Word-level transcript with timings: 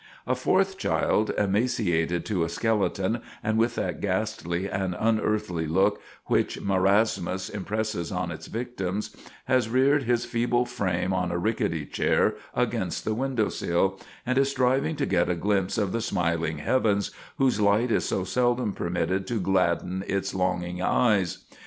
A 0.25 0.33
fourth 0.33 0.79
child, 0.79 1.29
emaciated 1.37 2.25
to 2.25 2.43
a 2.43 2.49
skeleton, 2.49 3.21
and 3.43 3.59
with 3.59 3.75
that 3.75 4.01
ghastly 4.01 4.67
and 4.67 4.95
unearthly 4.99 5.67
look 5.67 6.01
which 6.25 6.59
marasmus 6.59 7.49
impresses 7.51 8.11
on 8.11 8.31
its 8.31 8.47
victims, 8.47 9.15
has 9.45 9.69
reared 9.69 10.01
his 10.05 10.25
feeble 10.25 10.65
frame 10.65 11.13
on 11.13 11.29
a 11.29 11.37
rickety 11.37 11.85
chair 11.85 12.33
against 12.55 13.05
the 13.05 13.13
window 13.13 13.49
sill, 13.49 13.99
and 14.25 14.39
is 14.39 14.49
striving 14.49 14.95
to 14.95 15.05
get 15.05 15.29
a 15.29 15.35
glimpse 15.35 15.77
of 15.77 15.91
the 15.91 16.01
smiling 16.01 16.57
heavens, 16.57 17.11
whose 17.37 17.61
light 17.61 17.91
is 17.91 18.03
so 18.05 18.23
seldom 18.23 18.73
permitted 18.73 19.27
to 19.27 19.39
gladden 19.39 20.03
its 20.07 20.33
longing 20.33 20.81
eyes. 20.81 21.43